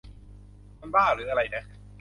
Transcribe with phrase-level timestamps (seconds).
[0.79, 1.63] มันบ้าหรืออะไรนะ?